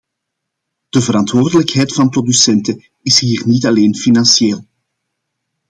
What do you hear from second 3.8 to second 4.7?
financieel.